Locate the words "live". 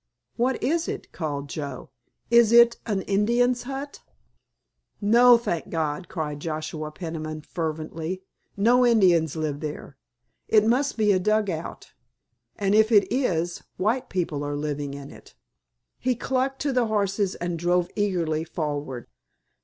9.35-9.59